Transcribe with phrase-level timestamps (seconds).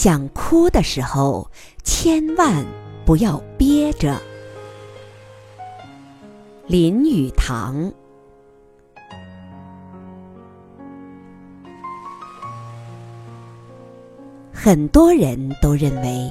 [0.00, 1.50] 想哭的时候，
[1.82, 2.64] 千万
[3.04, 4.16] 不要憋着。
[6.68, 7.92] 林语堂。
[14.52, 16.30] 很多人都认为，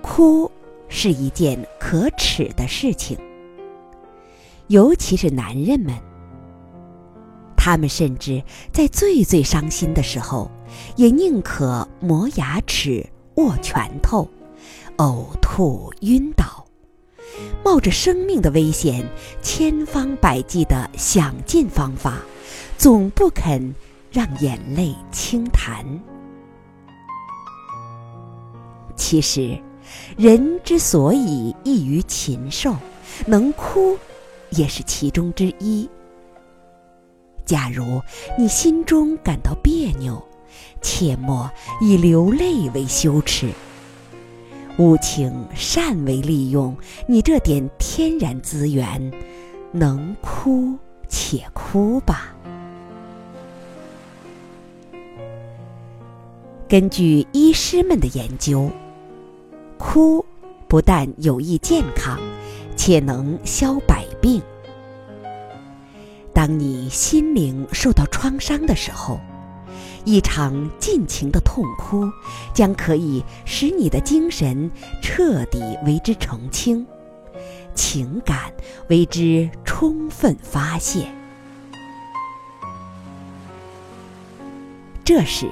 [0.00, 0.48] 哭
[0.88, 3.18] 是一件可耻的事情，
[4.68, 5.92] 尤其是男人们。
[7.56, 8.40] 他们甚至
[8.72, 10.48] 在最最伤心的时候，
[10.96, 13.04] 也宁可磨牙齿、
[13.36, 14.28] 握拳头、
[14.98, 16.64] 呕吐、晕倒，
[17.64, 19.06] 冒着生命的危险，
[19.40, 22.18] 千方百计地想尽方法，
[22.76, 23.74] 总不肯
[24.10, 25.84] 让眼泪轻弹。
[28.94, 29.58] 其实，
[30.16, 32.74] 人之所以异于禽兽，
[33.26, 33.96] 能哭，
[34.50, 35.88] 也是其中之一。
[37.44, 38.00] 假如
[38.38, 40.22] 你心中感到别扭，
[40.80, 41.50] 切莫
[41.80, 43.50] 以流泪为羞耻，
[44.78, 49.12] 务请善为利用你这点天然资源，
[49.70, 50.76] 能哭
[51.08, 52.34] 且哭吧。
[56.68, 58.70] 根据医师们的研究，
[59.76, 60.24] 哭
[60.68, 62.18] 不但有益健康，
[62.76, 64.40] 且能消百病。
[66.32, 69.20] 当你心灵受到创伤的时候，
[70.04, 72.10] 一场尽情的痛哭，
[72.52, 74.70] 将可以使你的精神
[75.02, 76.86] 彻底为之澄清，
[77.74, 78.52] 情感
[78.88, 81.06] 为之充分发泄。
[85.04, 85.48] 这时，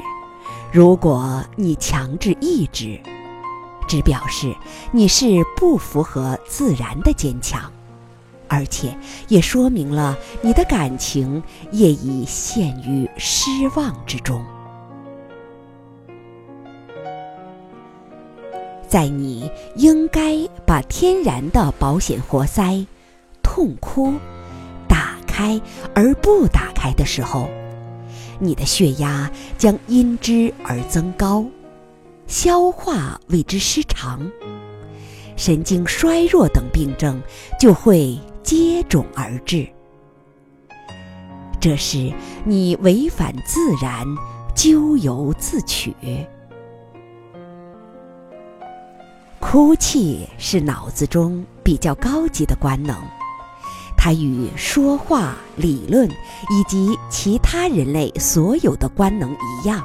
[0.73, 3.01] 如果你强制抑制，
[3.89, 4.55] 只表示
[4.93, 7.71] 你是不符合自然的坚强。
[8.51, 8.95] 而且
[9.29, 11.41] 也说明了你的感情
[11.71, 14.45] 也已陷于失望之中。
[18.89, 22.85] 在你应该把天然的保险活塞——
[23.41, 24.13] 痛哭
[24.89, 25.61] 打开
[25.95, 27.49] 而不打开的时候，
[28.41, 31.45] 你的血压将因之而增高，
[32.27, 34.29] 消化为之失常，
[35.37, 37.23] 神经衰弱等病症
[37.61, 38.19] 就会。
[38.51, 39.65] 接踵而至，
[41.61, 42.13] 这是
[42.45, 44.05] 你违反自然，
[44.57, 45.95] 咎由自取。
[49.39, 52.97] 哭泣是脑子中比较高级的官能，
[53.97, 59.81] 它与说话、理论以及其他人类所有的官能一样，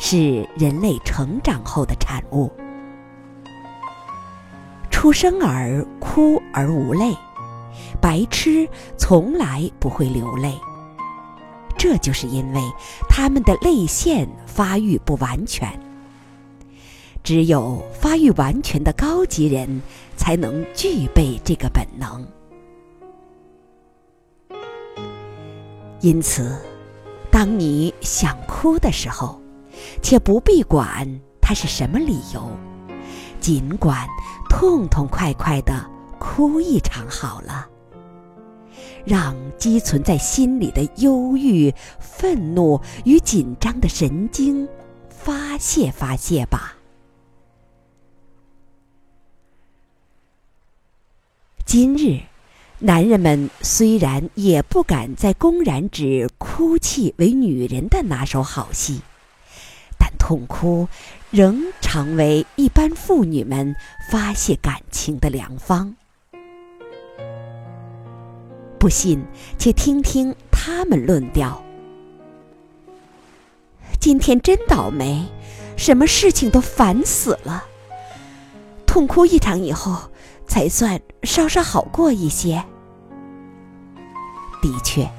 [0.00, 2.50] 是人类成长后的产物。
[4.90, 7.16] 出生儿哭而无泪。
[7.96, 10.54] 白痴从来不会流泪，
[11.76, 12.60] 这就是因为
[13.08, 15.68] 他们的泪腺发育不完全。
[17.22, 19.82] 只有发育完全的高级人
[20.16, 22.24] 才能具备这个本能。
[26.00, 26.56] 因此，
[27.32, 29.40] 当你想哭的时候，
[30.00, 32.48] 且不必管它是什么理由，
[33.40, 34.06] 尽管
[34.48, 35.84] 痛痛快快的
[36.20, 37.66] 哭一场好了。
[39.06, 44.68] 让积存在心里的忧郁、愤怒与紧张的神经
[45.08, 46.76] 发泄发泄吧。
[51.64, 52.20] 今日，
[52.80, 59.02] 男人们虽然也不敢再公然指哭泣为女人的拿手好戏，
[59.98, 60.88] 但痛哭
[61.30, 63.74] 仍常为一般妇女们
[64.10, 65.94] 发泄感情的良方。
[68.86, 69.20] 不信，
[69.58, 71.60] 且听听他们论调。
[73.98, 75.26] 今天真倒霉，
[75.76, 77.64] 什么事情都烦死了。
[78.86, 80.08] 痛哭一场以后，
[80.46, 82.64] 才算稍稍好过一些。
[84.62, 85.10] 的确，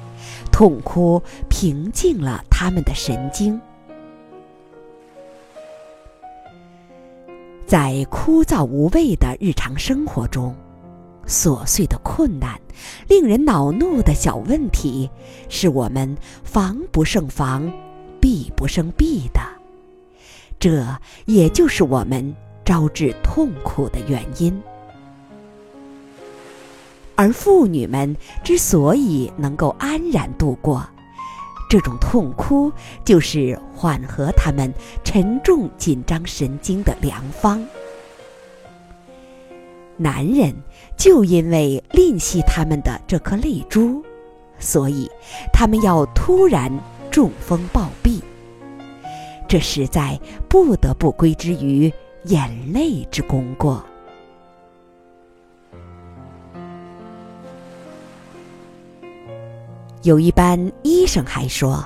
[0.50, 3.60] 痛哭平静了他们的神经。
[7.66, 10.56] 在枯燥无味的日常生活中。
[11.26, 12.60] 琐碎的困难，
[13.06, 15.08] 令人恼怒的小问题，
[15.48, 17.72] 是我们防不胜防、
[18.20, 19.40] 避不胜避的。
[20.58, 20.84] 这
[21.26, 22.34] 也就是我们
[22.64, 24.60] 招致痛苦的原因。
[27.14, 30.84] 而妇女们之所以能够安然度过
[31.70, 32.72] 这种痛哭，
[33.04, 34.74] 就是缓和她们
[35.04, 37.64] 沉重紧张神经的良方。
[39.98, 40.54] 男人
[40.96, 44.02] 就因为吝惜他们的这颗泪珠，
[44.58, 45.10] 所以
[45.52, 46.72] 他们要突然
[47.10, 48.20] 中风暴毙。
[49.48, 50.18] 这实在
[50.48, 51.92] 不得不归之于
[52.24, 53.84] 眼泪之功过。
[60.04, 61.84] 有一般医生还说，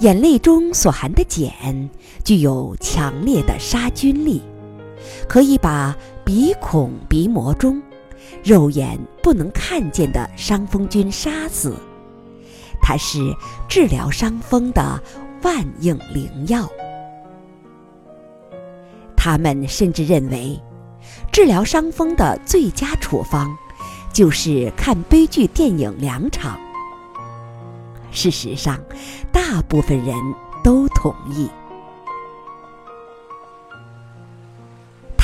[0.00, 1.88] 眼泪中所含的碱
[2.24, 4.42] 具有强烈的杀菌力，
[5.28, 7.80] 可以把鼻孔鼻膜中
[8.42, 11.72] 肉眼不能看见的伤风菌杀死。
[12.82, 13.20] 它是
[13.68, 15.00] 治疗伤风的
[15.42, 16.68] 万应灵药。
[19.16, 20.60] 他们甚至认为，
[21.30, 23.56] 治疗伤风的最佳处方
[24.12, 26.58] 就是看悲剧电影两场。
[28.10, 28.80] 事实上，
[29.30, 30.16] 大部分人
[30.64, 31.48] 都同意。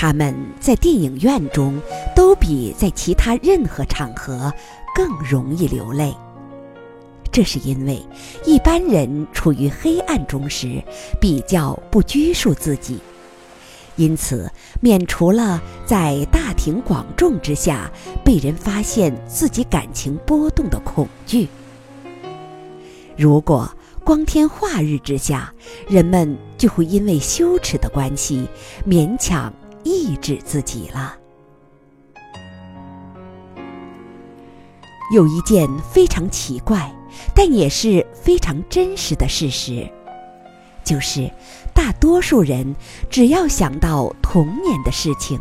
[0.03, 1.81] 他们在电影院中
[2.13, 4.53] 都比在其他任何场合
[4.97, 6.13] 更容易流泪。
[7.31, 8.05] 这是因为
[8.45, 10.83] 一般人处于黑暗中时
[11.21, 12.99] 比较不拘束自己，
[13.95, 14.51] 因此
[14.81, 17.89] 免除了在大庭广众之下
[18.25, 21.47] 被人发现自己感情波动的恐惧。
[23.17, 23.73] 如果
[24.03, 25.55] 光天化日之下，
[25.89, 28.49] 人们就会因为羞耻的关系
[28.85, 29.55] 勉强
[29.93, 31.17] 抑制自己了。
[35.15, 36.91] 有一件非常奇怪，
[37.35, 39.87] 但也是非常真实的事实，
[40.83, 41.31] 就是
[41.75, 42.75] 大多数人
[43.11, 45.39] 只要想到童年的事情，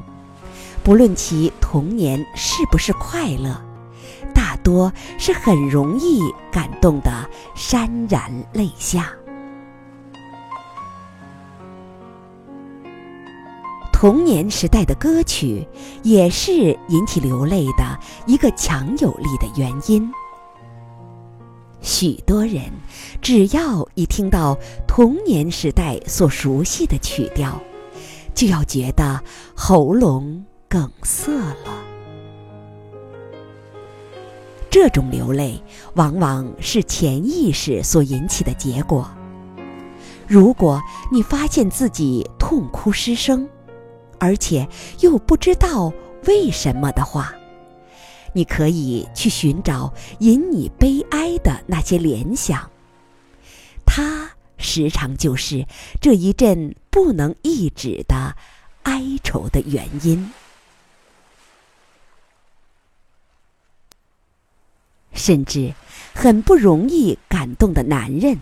[0.83, 3.59] 不论其童年是不是快乐。
[4.33, 6.21] 大多是很容易
[6.51, 9.13] 感动的，潸然泪下。
[14.01, 15.63] 童年时代的歌曲
[16.01, 20.11] 也是引起流泪的一个强有力的原因。
[21.81, 22.63] 许多人
[23.21, 24.57] 只要一听到
[24.87, 27.61] 童年时代所熟悉的曲调，
[28.33, 29.21] 就要觉得
[29.55, 31.83] 喉咙梗塞了。
[34.71, 35.61] 这种流泪
[35.93, 39.07] 往往是潜意识所引起的结果。
[40.27, 40.81] 如果
[41.11, 43.47] 你发现自己痛哭失声，
[44.21, 44.69] 而且
[44.99, 45.91] 又不知道
[46.27, 47.33] 为什么的话，
[48.33, 52.69] 你可以去寻找引你悲哀的那些联想，
[53.83, 54.29] 它
[54.59, 55.65] 时常就是
[55.99, 58.35] 这一阵不能抑制的
[58.83, 60.31] 哀愁的原因。
[65.13, 65.73] 甚至
[66.13, 68.39] 很不容易感动的男人，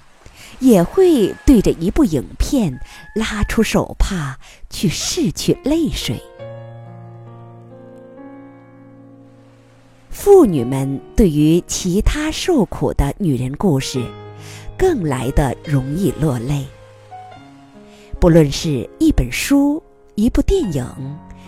[0.59, 2.80] 也会对着一部影片
[3.15, 4.38] 拉出手帕
[4.69, 6.21] 去拭去泪水。
[10.09, 14.03] 妇女们对于其他受苦的女人故事，
[14.77, 16.65] 更来的容易落泪。
[18.19, 19.81] 不论是一本书、
[20.15, 20.85] 一部电影、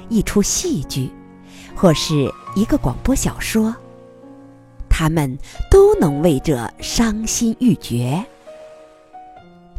[0.08, 1.10] 一出戏剧，
[1.76, 3.76] 或是一个广播小说。
[4.90, 5.38] 他们
[5.70, 8.24] 都能为这伤心欲绝。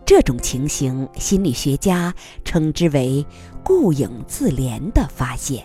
[0.05, 2.15] 这种情形，心理学家
[2.45, 3.25] 称之为
[3.65, 5.65] “顾影自怜”的发现。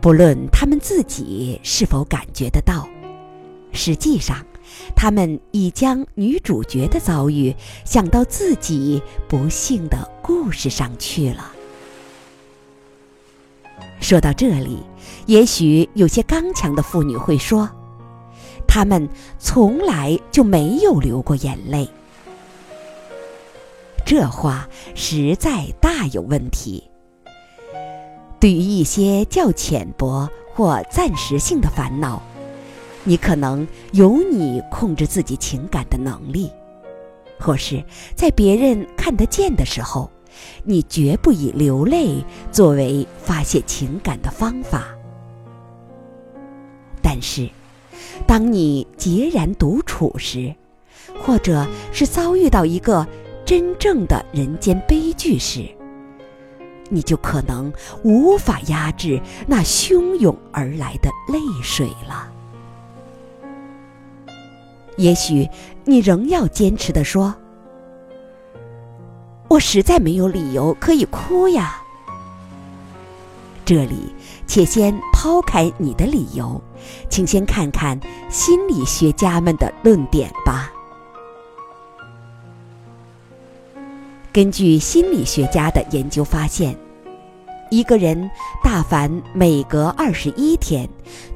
[0.00, 2.88] 不论他们自己是否感觉得到，
[3.72, 4.44] 实际上，
[4.94, 7.54] 他们已将女主角的遭遇
[7.84, 11.52] 想到自己不幸的故事上去了。
[14.00, 14.82] 说到这里。
[15.26, 17.68] 也许有些刚强的妇女会说
[18.66, 21.88] ：“她们从来就没有流过眼泪。”
[24.06, 26.88] 这话实在大有问题。
[28.38, 32.22] 对于一些较浅薄或暂时性的烦恼，
[33.02, 36.52] 你可能有你控制自己情感的能力，
[37.40, 37.84] 或是
[38.14, 40.08] 在别人看得见的时候，
[40.62, 44.86] 你绝不以流泪作为发泄情感的方法。
[47.02, 47.50] 但是，
[48.24, 50.54] 当你孑然独处时，
[51.20, 53.04] 或者是遭遇到一个
[53.46, 55.66] 真正的人间悲剧时，
[56.90, 57.72] 你就可能
[58.02, 62.30] 无法压制那汹涌而来的泪水了。
[64.96, 65.48] 也许
[65.84, 67.34] 你仍要坚持的说
[69.48, 71.80] ：“我实在没有理由可以哭呀。”
[73.64, 74.12] 这里。
[74.48, 76.62] 且先抛开你的理由，
[77.10, 77.98] 请先看看
[78.30, 80.65] 心理学家们的论点吧。
[84.36, 86.76] 根据心理学家的研究发现，
[87.70, 88.30] 一个人
[88.62, 90.86] 大凡每隔二十一天，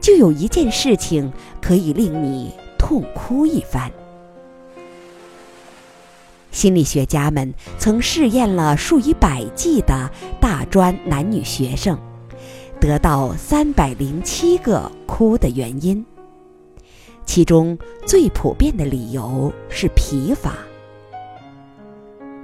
[0.03, 3.91] 就有一件事情可以令你痛哭一番。
[6.53, 11.99] 心理学家们曾试验了数以百计的大专男女学生，
[12.79, 16.05] 得到三百零七个哭的原因。
[17.25, 20.53] 其中最普遍的理由是疲乏。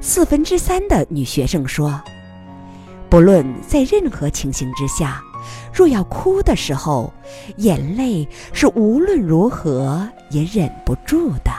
[0.01, 2.01] 四分之三的女学生说，
[3.09, 5.21] 不论在任何情形之下，
[5.73, 7.13] 若要哭的时候，
[7.57, 11.51] 眼泪是无论如何也忍不住的。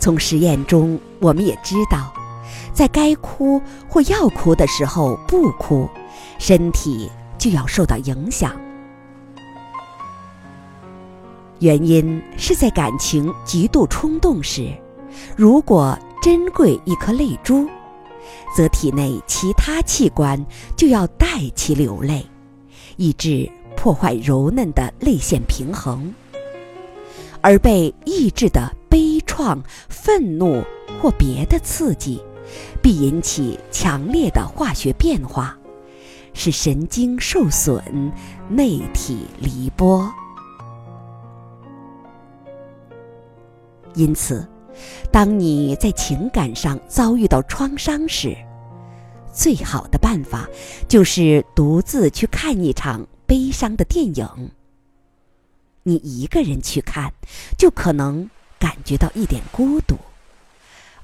[0.00, 2.12] 从实验中，我们也知道，
[2.72, 5.88] 在该哭或要哭的时候不哭，
[6.38, 8.52] 身体就要受到影响。
[11.60, 14.70] 原因是在感情极度冲动时，
[15.36, 17.68] 如果珍贵一颗泪珠，
[18.56, 20.44] 则体内其他器官
[20.76, 22.24] 就要代其流泪，
[22.96, 26.12] 以致破坏柔嫩的泪腺平衡，
[27.40, 28.74] 而被抑制的。
[28.88, 29.58] 悲怆、
[29.90, 30.62] 愤怒
[31.02, 32.22] 或别的刺激，
[32.80, 35.58] 必引起强烈的化学变化，
[36.32, 37.82] 使神经受损、
[38.48, 40.10] 内体离波。
[43.96, 44.46] 因此，
[45.10, 48.36] 当你在情感上遭遇到创伤时，
[49.32, 50.46] 最好的办法
[50.88, 54.50] 就是独自去看一场悲伤的电影。
[55.82, 57.12] 你一个人去看，
[57.58, 58.30] 就可能。
[58.58, 59.98] 感觉到一点孤独，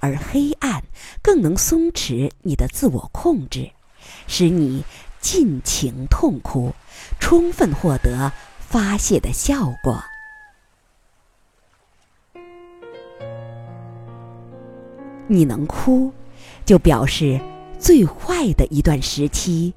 [0.00, 0.82] 而黑暗
[1.20, 3.70] 更能松弛你的自我控制，
[4.26, 4.82] 使你
[5.20, 6.72] 尽情痛哭，
[7.20, 10.02] 充分获得发泄的效果。
[15.32, 16.12] 你能哭，
[16.64, 17.40] 就表示
[17.78, 19.72] 最坏的一段时期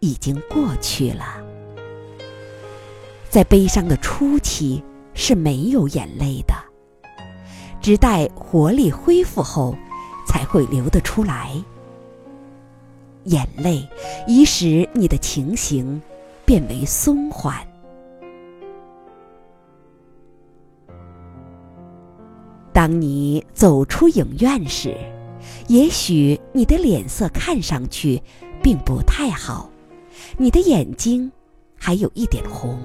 [0.00, 1.42] 已经过去了。
[3.30, 4.82] 在悲伤的初期
[5.14, 6.54] 是没有眼泪的。
[7.80, 9.76] 只待活力恢复后，
[10.26, 11.52] 才会流得出来。
[13.24, 13.88] 眼泪
[14.26, 16.00] 已使你的情形
[16.44, 17.66] 变为松缓。
[22.76, 24.94] 当你走出影院时，
[25.66, 28.22] 也许你的脸色看上去
[28.62, 29.70] 并不太好，
[30.36, 31.32] 你的眼睛
[31.78, 32.78] 还有一点红，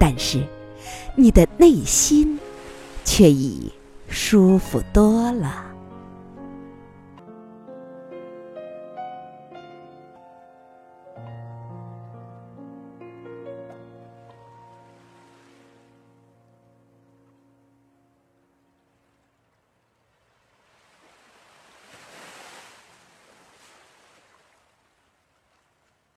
[0.00, 0.44] 但是
[1.14, 2.36] 你的内心。
[3.04, 3.70] 却已
[4.08, 5.71] 舒服多了。